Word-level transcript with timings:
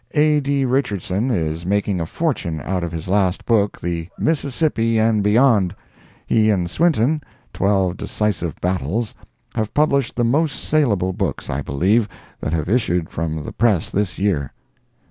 A. 0.15 0.39
D. 0.39 0.65
Richardson 0.65 1.29
is 1.29 1.63
making 1.63 2.01
a 2.01 2.07
fortune 2.07 2.59
out 2.61 2.83
of 2.83 2.91
his 2.91 3.07
last 3.07 3.45
book, 3.45 3.79
"The 3.79 4.09
Mississippi 4.17 4.97
and 4.99 5.21
Beyond." 5.23 5.75
He 6.25 6.49
and 6.49 6.67
Swinton 6.67 7.21
("Twelve 7.53 7.97
Decisive 7.97 8.59
Battles.") 8.59 9.13
have 9.53 9.75
published 9.75 10.15
the 10.15 10.23
most 10.23 10.53
saleable 10.67 11.13
books, 11.13 11.51
I 11.51 11.61
believe, 11.61 12.09
that 12.39 12.51
have 12.51 12.67
issued 12.67 13.11
from 13.11 13.43
the 13.43 13.51
press 13.53 13.91
this 13.91 14.17
year. 14.17 14.51